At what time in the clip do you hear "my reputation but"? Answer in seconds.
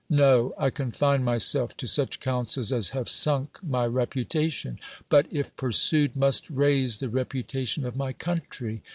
3.63-5.27